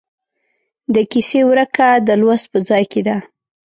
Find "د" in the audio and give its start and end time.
0.93-0.95, 2.07-2.09